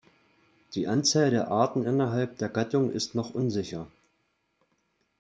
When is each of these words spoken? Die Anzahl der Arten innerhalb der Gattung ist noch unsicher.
Die 0.73 0.87
Anzahl 0.87 1.29
der 1.29 1.49
Arten 1.49 1.85
innerhalb 1.85 2.39
der 2.39 2.49
Gattung 2.49 2.91
ist 2.91 3.13
noch 3.13 3.35
unsicher. 3.35 3.85